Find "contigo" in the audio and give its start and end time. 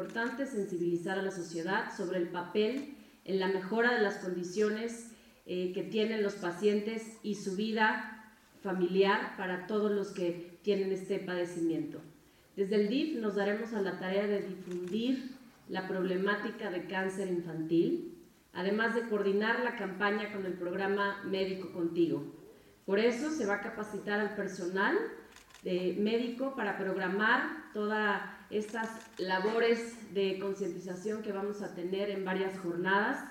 21.72-22.24